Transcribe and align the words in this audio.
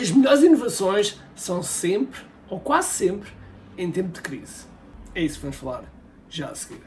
As 0.00 0.12
melhores 0.12 0.44
inovações 0.44 1.16
são 1.34 1.60
sempre, 1.60 2.20
ou 2.48 2.60
quase 2.60 2.88
sempre, 2.90 3.30
em 3.76 3.90
tempo 3.90 4.12
de 4.12 4.20
crise. 4.20 4.66
É 5.12 5.22
isso 5.22 5.36
que 5.36 5.42
vamos 5.42 5.56
falar 5.56 5.82
já 6.30 6.46
a 6.46 6.54
seguir. 6.54 6.82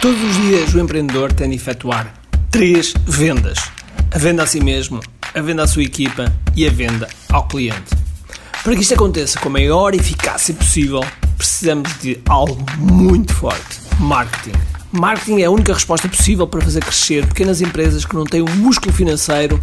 Todos 0.00 0.22
os 0.22 0.36
dias 0.36 0.74
o 0.74 0.78
empreendedor 0.78 1.32
tem 1.32 1.50
de 1.50 1.56
efetuar 1.56 2.14
três 2.52 2.94
vendas: 3.04 3.58
a 4.14 4.18
venda 4.18 4.44
a 4.44 4.46
si 4.46 4.62
mesmo, 4.62 5.00
a 5.34 5.40
venda 5.40 5.64
à 5.64 5.66
sua 5.66 5.82
equipa 5.82 6.32
e 6.54 6.64
a 6.64 6.70
venda 6.70 7.08
ao 7.30 7.48
cliente. 7.48 7.90
Para 8.62 8.76
que 8.76 8.82
isto 8.82 8.94
aconteça 8.94 9.40
com 9.40 9.48
a 9.48 9.52
maior 9.52 9.92
eficácia 9.92 10.54
possível, 10.54 11.00
precisamos 11.36 11.98
de 11.98 12.20
algo 12.28 12.64
muito 12.78 13.34
forte: 13.34 13.80
marketing. 13.98 14.56
Marketing 14.92 15.40
é 15.40 15.46
a 15.46 15.50
única 15.50 15.74
resposta 15.74 16.08
possível 16.08 16.46
para 16.46 16.60
fazer 16.60 16.80
crescer 16.80 17.26
pequenas 17.26 17.60
empresas 17.60 18.04
que 18.04 18.14
não 18.14 18.24
têm 18.24 18.40
o 18.40 18.48
músculo 18.50 18.92
financeiro 18.92 19.62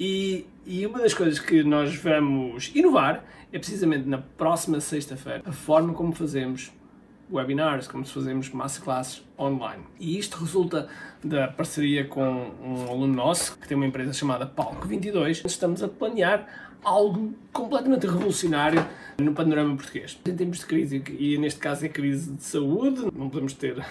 E, 0.00 0.46
e 0.64 0.86
uma 0.86 0.98
das 0.98 1.12
coisas 1.12 1.38
que 1.38 1.62
nós 1.62 1.94
vamos 1.94 2.72
inovar 2.74 3.22
é 3.52 3.58
precisamente 3.58 4.08
na 4.08 4.16
próxima 4.16 4.80
sexta-feira 4.80 5.42
a 5.44 5.52
forma 5.52 5.92
como 5.92 6.14
fazemos 6.14 6.72
webinars, 7.30 7.86
como 7.86 8.06
se 8.06 8.14
fazemos 8.14 8.48
masterclasses 8.48 9.22
online. 9.38 9.82
E 10.00 10.18
isto 10.18 10.38
resulta 10.38 10.88
da 11.22 11.48
parceria 11.48 12.06
com 12.06 12.50
um 12.62 12.90
aluno 12.90 13.12
nosso 13.12 13.58
que 13.58 13.68
tem 13.68 13.76
uma 13.76 13.86
empresa 13.86 14.14
chamada 14.14 14.46
Palco 14.46 14.88
22. 14.88 15.42
Estamos 15.44 15.82
a 15.82 15.88
planear 15.88 16.46
algo 16.82 17.34
completamente 17.52 18.06
revolucionário 18.06 18.84
no 19.18 19.34
panorama 19.34 19.76
português. 19.76 20.18
Em 20.26 20.34
tempos 20.34 20.60
de 20.60 20.66
crise, 20.66 21.04
e 21.18 21.36
neste 21.36 21.60
caso 21.60 21.84
é 21.84 21.90
crise 21.90 22.32
de 22.32 22.42
saúde, 22.42 23.02
não 23.14 23.28
podemos 23.28 23.52
ter 23.52 23.84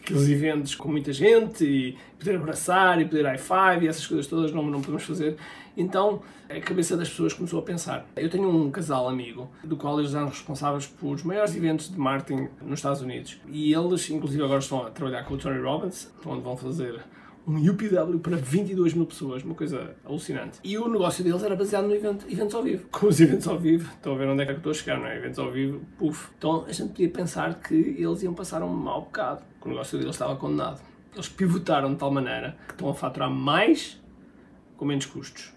aqueles 0.00 0.28
eventos 0.28 0.74
com 0.74 0.88
muita 0.88 1.12
gente 1.12 1.64
e 1.64 1.96
poder 2.18 2.36
abraçar 2.36 3.00
e 3.00 3.04
poder 3.04 3.24
high 3.24 3.38
five 3.38 3.84
e 3.84 3.88
essas 3.88 4.06
coisas 4.06 4.26
todas 4.26 4.52
não, 4.52 4.62
não 4.64 4.80
podemos 4.80 5.04
fazer. 5.04 5.36
Então 5.76 6.22
a 6.48 6.60
cabeça 6.60 6.96
das 6.96 7.08
pessoas 7.08 7.32
começou 7.32 7.60
a 7.60 7.62
pensar. 7.62 8.06
Eu 8.16 8.28
tenho 8.28 8.48
um 8.48 8.70
casal 8.70 9.08
amigo, 9.08 9.48
do 9.62 9.76
qual 9.76 10.00
eles 10.00 10.14
eram 10.14 10.28
responsáveis 10.28 10.86
por 10.86 11.14
os 11.14 11.22
maiores 11.22 11.54
eventos 11.54 11.90
de 11.90 11.98
marketing 11.98 12.48
nos 12.60 12.80
Estados 12.80 13.00
Unidos. 13.00 13.40
E 13.48 13.72
eles, 13.72 14.10
inclusive, 14.10 14.42
agora 14.42 14.58
estão 14.58 14.84
a 14.84 14.90
trabalhar 14.90 15.24
com 15.24 15.34
o 15.34 15.38
Tony 15.38 15.60
Robbins, 15.60 16.12
onde 16.26 16.42
vão 16.42 16.56
fazer 16.56 17.00
um 17.46 17.56
UPW 17.56 18.18
para 18.20 18.36
22 18.36 18.94
mil 18.94 19.06
pessoas, 19.06 19.42
uma 19.42 19.54
coisa 19.54 19.96
alucinante. 20.04 20.58
E 20.62 20.76
o 20.78 20.88
negócio 20.88 21.24
deles 21.24 21.42
era 21.42 21.56
baseado 21.56 21.86
no 21.86 21.94
evento, 21.94 22.26
eventos 22.30 22.54
ao 22.54 22.62
vivo. 22.62 22.86
Com 22.90 23.06
os 23.06 23.20
eventos 23.20 23.48
ao 23.48 23.58
vivo, 23.58 23.90
estão 23.92 24.14
a 24.14 24.16
ver 24.16 24.28
onde 24.28 24.42
é 24.42 24.46
que 24.46 24.52
eu 24.52 24.56
estou 24.56 24.70
a 24.70 24.74
chegar, 24.74 24.98
não 24.98 25.06
é? 25.06 25.16
Eventos 25.16 25.38
ao 25.38 25.50
vivo, 25.50 25.80
puf. 25.98 26.28
Então 26.38 26.64
a 26.66 26.72
gente 26.72 26.90
podia 26.90 27.08
pensar 27.08 27.60
que 27.60 27.74
eles 27.74 28.22
iam 28.22 28.34
passar 28.34 28.62
um 28.62 28.68
mau 28.68 29.02
bocado, 29.02 29.42
que 29.60 29.66
o 29.66 29.70
negócio 29.70 29.98
deles 29.98 30.14
estava 30.14 30.36
condenado. 30.36 30.80
Eles 31.12 31.28
pivotaram 31.28 31.92
de 31.92 31.98
tal 31.98 32.10
maneira 32.10 32.56
que 32.66 32.74
estão 32.74 32.88
a 32.88 32.94
faturar 32.94 33.30
mais 33.30 34.00
com 34.76 34.84
menos 34.84 35.06
custos. 35.06 35.52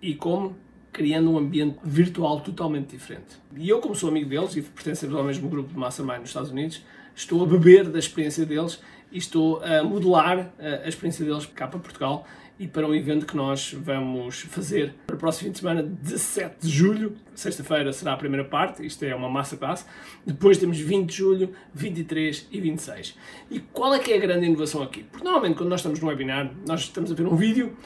E 0.00 0.14
como? 0.14 0.56
Criando 0.92 1.30
um 1.30 1.38
ambiente 1.38 1.78
virtual 1.84 2.40
totalmente 2.40 2.90
diferente. 2.90 3.36
E 3.54 3.68
eu, 3.68 3.80
como 3.80 3.94
sou 3.94 4.08
amigo 4.08 4.28
deles 4.28 4.56
e 4.56 4.62
pertencemos 4.62 5.14
ao 5.14 5.22
mesmo 5.22 5.48
grupo 5.48 5.72
de 5.72 5.78
Mastermind 5.78 6.20
nos 6.20 6.30
Estados 6.30 6.50
Unidos, 6.50 6.82
estou 7.14 7.42
a 7.42 7.46
beber 7.46 7.88
da 7.88 7.98
experiência 7.98 8.46
deles 8.46 8.80
e 9.10 9.18
estou 9.18 9.62
a 9.62 9.82
modelar 9.82 10.52
eh, 10.58 10.82
a 10.84 10.88
experiência 10.88 11.24
deles 11.24 11.46
cá 11.46 11.66
para 11.66 11.78
Portugal 11.78 12.26
e 12.58 12.66
para 12.66 12.86
um 12.86 12.94
evento 12.94 13.24
que 13.24 13.36
nós 13.36 13.72
vamos 13.72 14.40
fazer 14.40 14.94
para 15.06 15.14
o 15.14 15.18
próximo 15.18 15.46
fim 15.46 15.52
de 15.52 15.58
semana, 15.58 15.82
17 15.82 16.56
de 16.60 16.68
julho. 16.68 17.16
Sexta-feira 17.34 17.92
será 17.92 18.14
a 18.14 18.16
primeira 18.16 18.44
parte, 18.44 18.84
isto 18.84 19.04
é 19.04 19.14
uma 19.14 19.28
masterclass. 19.28 19.86
Depois 20.26 20.58
temos 20.58 20.78
20 20.78 21.08
de 21.08 21.16
julho, 21.16 21.54
23 21.72 22.48
e 22.50 22.60
26. 22.60 23.16
E 23.50 23.60
qual 23.60 23.94
é 23.94 24.00
que 24.00 24.12
é 24.12 24.16
a 24.16 24.20
grande 24.20 24.46
inovação 24.46 24.82
aqui? 24.82 25.04
Porque 25.04 25.24
normalmente 25.24 25.56
quando 25.56 25.70
nós 25.70 25.80
estamos 25.80 26.00
no 26.00 26.08
webinar, 26.08 26.50
nós 26.66 26.80
estamos 26.80 27.12
a 27.12 27.14
ver 27.14 27.26
um 27.26 27.36
vídeo 27.36 27.76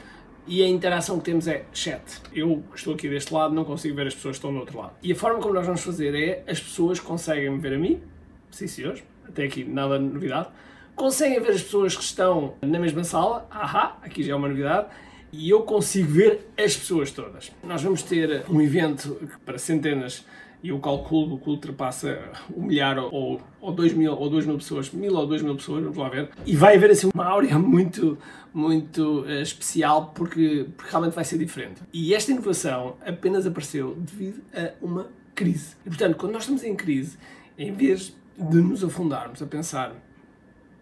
e 0.47 0.63
a 0.63 0.67
interação 0.67 1.19
que 1.19 1.25
temos 1.25 1.47
é 1.47 1.65
chat. 1.71 2.01
Eu 2.33 2.63
estou 2.73 2.95
aqui 2.95 3.07
deste 3.07 3.31
lado, 3.33 3.53
não 3.53 3.63
consigo 3.63 3.95
ver 3.95 4.07
as 4.07 4.15
pessoas 4.15 4.37
que 4.37 4.39
estão 4.39 4.51
do 4.51 4.59
outro 4.59 4.77
lado. 4.77 4.93
E 5.03 5.11
a 5.11 5.15
forma 5.15 5.39
como 5.39 5.53
nós 5.53 5.65
vamos 5.65 5.81
fazer 5.81 6.15
é 6.15 6.43
as 6.49 6.59
pessoas 6.59 6.99
conseguem 6.99 7.59
ver 7.59 7.73
a 7.73 7.77
mim, 7.77 8.01
sim 8.49 8.67
senhores, 8.67 9.03
até 9.27 9.43
aqui 9.43 9.63
nada 9.63 9.99
de 9.99 10.05
novidade, 10.05 10.49
conseguem 10.95 11.39
ver 11.41 11.51
as 11.51 11.61
pessoas 11.61 11.95
que 11.95 12.03
estão 12.03 12.55
na 12.61 12.79
mesma 12.79 13.03
sala, 13.03 13.47
ahá, 13.49 13.97
aqui 14.01 14.23
já 14.23 14.33
é 14.33 14.35
uma 14.35 14.47
novidade, 14.47 14.87
e 15.31 15.49
eu 15.49 15.61
consigo 15.63 16.11
ver 16.11 16.47
as 16.57 16.77
pessoas 16.77 17.11
todas. 17.11 17.51
Nós 17.63 17.81
vamos 17.81 18.03
ter 18.03 18.45
um 18.49 18.61
evento 18.61 19.19
para 19.43 19.57
centenas 19.57 20.25
e 20.61 20.69
eu 20.69 20.79
calculo 20.79 21.37
que 21.39 21.49
ultrapassa 21.49 22.17
um 22.55 22.67
milhar 22.67 22.97
ou, 22.97 23.41
ou 23.59 23.71
dois 23.73 23.93
mil 23.93 24.13
ou 24.13 24.29
duas 24.29 24.45
mil 24.45 24.55
pessoas, 24.57 24.91
mil 24.91 25.13
ou 25.13 25.27
duas 25.27 25.41
mil 25.41 25.55
pessoas, 25.55 25.83
vamos 25.83 25.97
lá 25.97 26.07
ver. 26.07 26.29
E 26.45 26.55
vai 26.55 26.75
haver 26.75 26.91
assim 26.91 27.09
uma 27.13 27.25
áurea 27.25 27.59
muito, 27.59 28.17
muito 28.53 29.21
uh, 29.21 29.41
especial 29.41 30.13
porque, 30.15 30.67
porque 30.77 30.91
realmente 30.91 31.13
vai 31.13 31.25
ser 31.25 31.37
diferente. 31.37 31.81
E 31.91 32.13
esta 32.13 32.31
inovação 32.31 32.95
apenas 33.05 33.45
apareceu 33.45 33.95
devido 33.95 34.41
a 34.55 34.71
uma 34.81 35.07
crise. 35.35 35.75
E 35.85 35.89
portanto, 35.89 36.15
quando 36.15 36.31
nós 36.31 36.43
estamos 36.43 36.63
em 36.63 36.75
crise, 36.75 37.17
em 37.57 37.73
vez 37.73 38.15
de 38.37 38.57
nos 38.61 38.83
afundarmos 38.83 39.41
a 39.41 39.45
pensar 39.45 39.93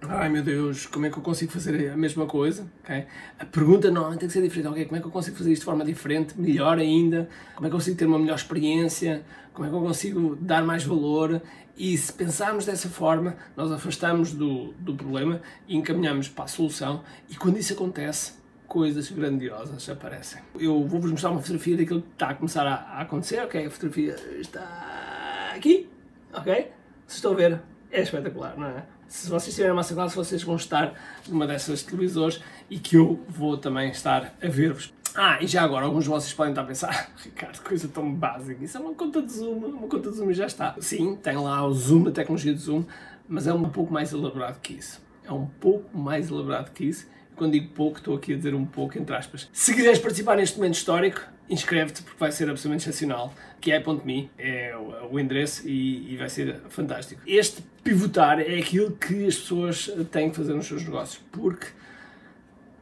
Ai 0.07 0.29
meu 0.29 0.41
Deus, 0.41 0.87
como 0.87 1.05
é 1.05 1.11
que 1.11 1.17
eu 1.17 1.21
consigo 1.21 1.51
fazer 1.51 1.91
a 1.91 1.95
mesma 1.95 2.25
coisa? 2.25 2.67
Okay? 2.83 3.05
A 3.37 3.45
pergunta 3.45 3.91
normalmente 3.91 4.21
tem 4.21 4.27
que 4.27 4.33
ser 4.33 4.41
diferente. 4.41 4.67
Okay, 4.69 4.85
como 4.85 4.97
é 4.97 4.99
que 4.99 5.05
eu 5.05 5.11
consigo 5.11 5.37
fazer 5.37 5.51
isto 5.51 5.61
de 5.61 5.65
forma 5.65 5.85
diferente, 5.85 6.33
melhor 6.39 6.79
ainda? 6.79 7.29
Como 7.53 7.67
é 7.67 7.69
que 7.69 7.75
eu 7.75 7.77
consigo 7.77 7.97
ter 7.97 8.05
uma 8.05 8.17
melhor 8.17 8.35
experiência? 8.35 9.23
Como 9.53 9.67
é 9.67 9.69
que 9.69 9.75
eu 9.75 9.81
consigo 9.81 10.35
dar 10.37 10.63
mais 10.63 10.83
valor? 10.83 11.39
E 11.77 11.95
se 11.95 12.11
pensarmos 12.13 12.65
dessa 12.65 12.89
forma, 12.89 13.35
nós 13.55 13.71
afastamos 13.71 14.33
do, 14.33 14.73
do 14.73 14.95
problema 14.95 15.39
e 15.67 15.77
encaminhamos 15.77 16.27
para 16.27 16.45
a 16.45 16.47
solução. 16.47 17.03
E 17.29 17.35
quando 17.35 17.57
isso 17.57 17.73
acontece, 17.73 18.33
coisas 18.67 19.09
grandiosas 19.11 19.87
aparecem. 19.87 20.41
Eu 20.59 20.83
vou-vos 20.87 21.11
mostrar 21.11 21.29
uma 21.29 21.41
fotografia 21.41 21.77
daquilo 21.77 22.01
que 22.01 22.13
está 22.13 22.29
a 22.29 22.33
começar 22.33 22.65
a, 22.65 22.73
a 22.73 23.01
acontecer. 23.01 23.39
Ok, 23.43 23.67
a 23.67 23.69
fotografia 23.69 24.15
está 24.39 25.53
aqui. 25.55 25.87
Ok? 26.33 26.71
Se 27.05 27.17
estão 27.17 27.33
a 27.33 27.35
ver, 27.35 27.61
é 27.91 28.01
espetacular, 28.01 28.57
não 28.57 28.67
é? 28.67 28.83
Se 29.07 29.29
vocês 29.29 29.53
tiverem 29.53 29.73
uma 29.73 29.83
classe, 29.83 30.15
vocês 30.15 30.41
vão 30.43 30.55
estar 30.55 30.93
numa 31.27 31.45
dessas 31.45 31.83
televisores 31.83 32.41
e 32.69 32.79
que 32.79 32.95
eu 32.95 33.19
vou 33.27 33.57
também 33.57 33.91
estar 33.91 34.33
a 34.41 34.47
ver-vos. 34.47 34.93
Ah, 35.13 35.37
e 35.41 35.47
já 35.47 35.61
agora, 35.63 35.85
alguns 35.85 36.05
de 36.05 36.09
vocês 36.09 36.33
podem 36.33 36.53
estar 36.53 36.61
a 36.61 36.65
pensar, 36.65 36.89
ah, 36.95 37.07
Ricardo, 37.21 37.61
coisa 37.61 37.89
tão 37.89 38.13
básica, 38.13 38.63
isso 38.63 38.77
é 38.77 38.79
uma 38.79 38.93
conta 38.93 39.21
de 39.21 39.33
Zoom, 39.33 39.57
uma 39.57 39.87
conta 39.87 40.09
de 40.09 40.15
Zoom 40.15 40.31
e 40.31 40.33
já 40.33 40.45
está. 40.45 40.75
Sim, 40.79 41.17
tem 41.17 41.35
lá 41.35 41.65
o 41.65 41.73
Zoom, 41.73 42.07
a 42.07 42.11
tecnologia 42.11 42.53
de 42.53 42.59
Zoom, 42.61 42.85
mas 43.27 43.47
é 43.47 43.53
um 43.53 43.69
pouco 43.69 43.91
mais 43.91 44.13
elaborado 44.13 44.59
que 44.61 44.73
isso. 44.73 45.01
É 45.25 45.33
um 45.33 45.45
pouco 45.45 45.97
mais 45.97 46.29
elaborado 46.29 46.71
que 46.71 46.85
isso. 46.85 47.07
Quando 47.35 47.53
digo 47.53 47.73
pouco, 47.73 47.97
estou 47.97 48.15
aqui 48.15 48.33
a 48.33 48.37
dizer 48.37 48.55
um 48.55 48.65
pouco, 48.65 48.97
entre 48.97 49.15
aspas. 49.15 49.49
Se 49.51 49.73
quiseres 49.73 49.99
participar 49.99 50.37
neste 50.37 50.57
momento 50.57 50.75
histórico, 50.75 51.21
inscreve-te 51.51 52.01
porque 52.01 52.17
vai 52.17 52.31
ser 52.31 52.49
absolutamente 52.49 52.89
excepcional. 52.89 53.33
Que 53.59 53.71
é.me 53.71 54.31
é 54.39 54.73
o 55.11 55.19
endereço 55.19 55.67
e, 55.67 56.13
e, 56.13 56.17
vai 56.17 56.29
ser 56.29 56.55
fantástico. 56.69 57.21
Este 57.27 57.61
pivotar 57.83 58.39
é 58.39 58.57
aquilo 58.57 58.91
que 58.91 59.27
as 59.27 59.35
pessoas 59.35 59.91
têm 60.09 60.31
que 60.31 60.37
fazer 60.37 60.53
nos 60.53 60.65
seus 60.65 60.83
negócios, 60.83 61.21
porque, 61.31 61.67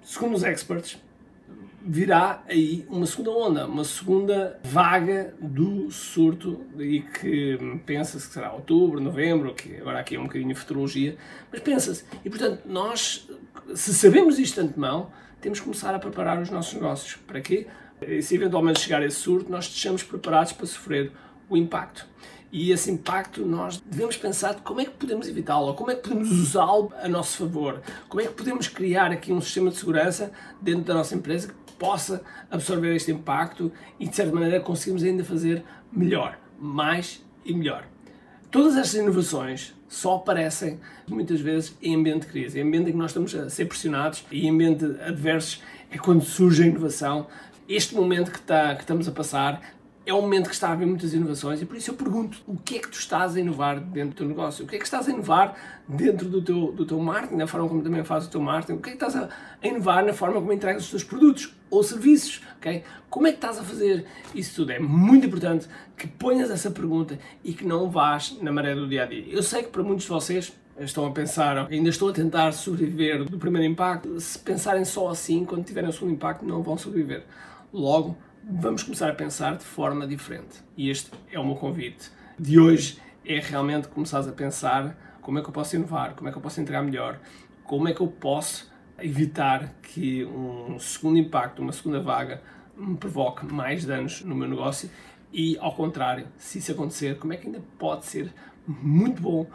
segundo 0.02 0.35
os 0.35 0.44
experts, 0.44 0.97
virá 1.81 2.44
aí 2.47 2.85
uma 2.90 3.06
segunda 3.06 3.31
onda, 3.31 3.66
uma 3.66 3.84
segunda 3.84 4.60
vaga 4.63 5.33
do 5.39 5.89
surto 5.92 6.65
e 6.77 7.01
que 7.01 7.57
pensa-se 7.86 8.27
que 8.27 8.33
será 8.33 8.51
outubro, 8.51 9.00
novembro, 9.00 9.54
que 9.54 9.77
agora 9.77 10.00
aqui 10.00 10.15
é 10.15 10.19
um 10.19 10.24
bocadinho 10.24 10.54
de 10.54 10.60
futurologia, 10.60 11.18
mas 11.51 11.62
pensa-se. 11.62 12.04
E 12.24 12.30
portanto, 12.30 12.62
nós, 12.65 13.30
se 13.74 13.94
sabemos 13.94 14.39
isto 14.39 14.62
de 14.62 14.68
antemão, 14.68 15.12
temos 15.42 15.60
que 15.60 15.65
começar 15.65 15.95
a 15.95 16.00
preparar 16.00 16.39
os 16.42 16.50
nossos 16.50 16.74
negócios. 16.74 17.15
Para 17.25 17.42
quê? 17.42 17.68
E 18.01 18.22
se 18.22 18.36
eventualmente 18.36 18.80
chegar 18.80 19.04
esse 19.04 19.18
surto, 19.18 19.51
nós 19.51 19.66
estejamos 19.66 20.04
preparados 20.04 20.54
para 20.54 20.66
sofrer 20.66 21.12
o 21.50 21.57
impacto. 21.57 22.07
E 22.51 22.72
esse 22.72 22.90
impacto 22.90 23.46
nós 23.46 23.80
devemos 23.86 24.18
pensar 24.18 24.56
de 24.56 24.62
como 24.62 24.81
é 24.81 24.86
que 24.86 24.92
podemos 24.92 25.28
evitá-lo, 25.28 25.74
como 25.75 25.92
é 25.92 25.96
que 25.96 26.01
podemos 26.01 26.31
usá-lo 26.31 26.92
a 27.01 27.07
nosso 27.07 27.38
favor, 27.38 27.81
como 28.07 28.22
é 28.22 28.25
que 28.25 28.34
podemos 28.34 28.68
criar 28.68 29.12
aqui 29.12 29.31
um 29.31 29.40
sistema 29.40 29.69
de 29.69 29.78
segurança 29.78 30.31
dentro 30.60 30.84
da 30.84 30.96
nossa 30.96 31.13
empresa 31.13 31.50
que 31.50 31.74
possa 31.74 32.24
absorver 32.50 32.96
este 32.96 33.12
impacto 33.12 33.72
e 34.00 34.07
de 34.07 34.16
certa 34.16 34.34
maneira 34.34 34.60
conseguimos 34.60 35.04
ainda 35.04 35.24
fazer 35.24 35.63
melhor, 35.92 36.40
mais 36.60 37.24
e 37.46 37.54
melhor. 37.54 37.86
Todas 38.50 38.75
estas 38.75 39.00
inovações 39.00 39.75
só 39.88 40.16
aparecem 40.16 40.80
muitas 41.07 41.40
vezes 41.40 41.78
em 41.80 41.96
ambiente 41.96 42.22
de 42.22 42.31
crise, 42.31 42.60
em 42.60 42.63
ambiente 42.63 42.90
em 42.90 42.94
que 42.94 42.98
nós 42.98 43.12
estamos 43.12 43.36
a 43.36 43.48
ser 43.48 43.66
pressionados 43.66 44.25
e 44.31 44.48
em 44.48 44.50
ambiente 44.50 44.86
adversos 44.86 45.62
é 45.92 45.98
quando 45.98 46.24
surge 46.24 46.63
a 46.63 46.68
inovação 46.68 47.28
este 47.69 47.94
momento 47.94 48.31
que, 48.31 48.39
está, 48.39 48.74
que 48.74 48.81
estamos 48.81 49.07
a 49.07 49.12
passar 49.12 49.62
é 50.04 50.12
um 50.12 50.21
momento 50.21 50.48
que 50.48 50.56
está 50.56 50.69
a 50.69 50.71
haver 50.71 50.88
muitas 50.88 51.13
inovações 51.13 51.62
e 51.62 51.68
por 51.68 51.77
isso 51.77 51.92
eu 51.92 51.94
pergunto 51.94 52.39
o 52.48 52.57
que 52.57 52.77
é 52.77 52.80
que 52.80 52.88
tu 52.88 52.98
estás 52.98 53.36
a 53.36 53.39
inovar 53.39 53.80
dentro 53.80 54.10
do 54.10 54.16
teu 54.16 54.27
negócio? 54.27 54.66
O 54.66 54.68
que 54.68 54.75
é 54.75 54.80
que 54.80 54.86
estás 54.86 55.07
a 55.07 55.12
inovar 55.12 55.56
dentro 55.88 56.27
do 56.27 56.42
teu, 56.42 56.71
do 56.71 56.83
teu 56.83 57.00
marketing, 57.00 57.36
na 57.36 57.45
forma 57.45 57.68
como 57.68 57.83
também 57.83 58.04
fazes 58.04 58.27
o 58.27 58.31
teu 58.31 58.42
marketing? 58.42 58.80
O 58.80 58.81
que 58.81 58.89
é 58.89 58.95
que 58.95 59.04
estás 59.04 59.16
a, 59.16 59.30
a 59.62 59.68
inovar 59.68 60.04
na 60.04 60.12
forma 60.12 60.39
como 60.39 60.51
entregas 60.51 60.86
os 60.86 60.89
teus 60.89 61.04
produtos 61.04 61.56
ou 61.69 61.83
serviços? 61.83 62.42
Okay? 62.57 62.83
Como 63.07 63.27
é 63.27 63.31
que 63.31 63.38
estás 63.38 63.60
a 63.60 63.63
fazer 63.63 64.04
isso 64.33 64.56
tudo? 64.56 64.72
É 64.72 64.80
muito 64.80 65.27
importante 65.27 65.68
que 65.95 66.07
ponhas 66.07 66.50
essa 66.50 66.72
pergunta 66.72 67.19
e 67.44 67.54
que 67.54 67.63
não 67.63 67.92
vás 67.92 68.36
na 68.42 68.51
maré 68.51 68.74
do 68.74 68.88
dia 68.88 69.04
a 69.04 69.06
dia. 69.06 69.25
Eu 69.30 69.44
sei 69.44 69.62
que 69.62 69.69
para 69.69 69.83
muitos 69.83 70.06
de 70.06 70.10
vocês 70.10 70.51
estão 70.80 71.06
a 71.06 71.12
pensar, 71.12 71.68
ainda 71.69 71.89
estou 71.89 72.10
a 72.10 72.13
tentar 72.13 72.51
sobreviver 72.54 73.25
do 73.25 73.38
primeiro 73.38 73.68
impacto. 73.72 74.19
Se 74.19 74.39
pensarem 74.39 74.86
só 74.86 75.10
assim, 75.10 75.45
quando 75.45 75.65
tiverem 75.65 75.89
o 75.89 75.94
segundo 75.94 76.13
impacto, 76.13 76.44
não 76.44 76.63
vão 76.63 76.75
sobreviver. 76.75 77.25
Logo, 77.71 78.18
vamos 78.44 78.81
começar 78.81 79.12
a 79.12 79.13
pensar 79.13 79.56
de 79.56 79.63
forma 79.63 80.07
diferente. 80.07 80.63
E 80.75 80.89
este 80.89 81.12
é 81.31 81.38
o 81.38 81.45
meu 81.45 81.56
convite 81.56 82.10
de 82.38 82.60
hoje, 82.60 82.98
é 83.24 83.39
realmente 83.39 83.88
começares 83.89 84.27
a 84.27 84.31
pensar 84.31 84.98
como 85.21 85.38
é 85.38 85.42
que 85.44 85.50
eu 85.50 85.54
posso 85.54 85.75
inovar, 85.75 86.16
como 86.16 86.27
é 86.27 86.31
que 86.31 86.38
eu 86.39 86.42
posso 86.42 86.60
entregar 86.60 86.81
melhor, 86.81 87.19
como 87.63 87.88
é 87.88 87.94
que 87.94 88.01
eu 88.01 88.07
posso 88.07 88.71
evitar 88.98 89.75
que 89.83 90.25
um 90.25 90.80
segundo 90.80 91.19
impacto, 91.19 91.62
uma 91.62 91.71
segunda 91.71 92.01
vaga, 92.01 92.42
me 92.75 92.98
provoque 92.98 93.45
mais 93.45 93.86
danos 93.86 94.22
no 94.24 94.33
meu 94.33 94.48
negócio 94.48 94.89
e, 95.31 95.56
ao 95.60 95.75
contrário, 95.75 96.25
se 96.38 96.57
isso 96.57 96.72
acontecer, 96.72 97.19
como 97.19 97.33
é 97.33 97.38
que 97.38 97.45
ainda 97.45 97.62
pode 97.77 98.07
ser 98.07 98.33
muito 98.68 99.22
bom 99.22 99.45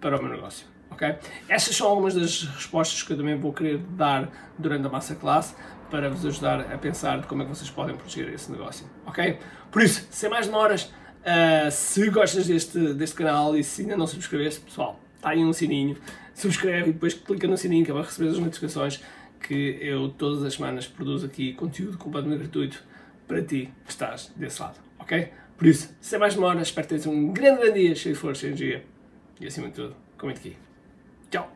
para 0.00 0.16
o 0.16 0.22
meu 0.22 0.30
negócio. 0.30 0.73
Okay? 0.94 1.16
Estas 1.48 1.76
são 1.76 1.88
algumas 1.88 2.14
das 2.14 2.44
respostas 2.44 3.02
que 3.02 3.12
eu 3.12 3.16
também 3.16 3.36
vou 3.36 3.52
querer 3.52 3.78
dar 3.78 4.30
durante 4.58 4.86
a 4.86 4.90
masterclass 4.90 5.54
para 5.90 6.08
vos 6.08 6.24
ajudar 6.24 6.60
a 6.72 6.78
pensar 6.78 7.20
de 7.20 7.26
como 7.26 7.42
é 7.42 7.44
que 7.44 7.54
vocês 7.54 7.70
podem 7.70 7.94
proteger 7.94 8.32
esse 8.32 8.50
negócio. 8.50 8.86
Ok? 9.06 9.38
Por 9.70 9.82
isso, 9.82 10.06
sem 10.10 10.30
mais 10.30 10.46
demoras, 10.46 10.84
uh, 10.84 11.70
se 11.70 12.08
gostas 12.10 12.46
deste, 12.46 12.94
deste 12.94 13.16
canal 13.16 13.56
e 13.56 13.62
se 13.62 13.82
ainda 13.82 13.96
não 13.96 14.06
subscreveste, 14.06 14.60
pessoal, 14.60 14.98
está 15.16 15.30
aí 15.30 15.44
um 15.44 15.52
sininho, 15.52 15.96
subscreve 16.34 16.90
e 16.90 16.92
depois 16.92 17.14
clica 17.14 17.46
no 17.46 17.56
sininho 17.56 17.84
que 17.84 17.90
é 17.90 17.94
para 17.94 18.04
receber 18.04 18.30
as 18.30 18.38
notificações 18.38 19.00
que 19.40 19.78
eu 19.80 20.08
todas 20.08 20.42
as 20.42 20.54
semanas 20.54 20.86
produzo 20.86 21.26
aqui 21.26 21.52
conteúdo 21.52 21.98
completamente 21.98 22.40
gratuito 22.40 22.82
para 23.28 23.42
ti 23.42 23.70
que 23.84 23.90
estás 23.90 24.32
desse 24.34 24.60
lado. 24.60 24.78
Ok? 24.98 25.28
Por 25.56 25.66
isso, 25.66 25.94
sem 26.00 26.18
mais 26.18 26.34
demoras, 26.34 26.68
espero 26.68 26.86
que 26.86 26.94
tenhas 26.94 27.06
um 27.06 27.32
grande, 27.32 27.60
grande 27.60 27.80
dia, 27.80 27.94
cheio 27.94 28.14
de 28.14 28.20
força, 28.20 28.40
cheio 28.40 28.54
de 28.54 28.64
energia 28.64 28.84
e 29.40 29.46
acima 29.46 29.68
de 29.68 29.74
tudo, 29.74 29.94
comente 30.18 30.40
aqui. 30.40 30.63
Ciao 31.34 31.48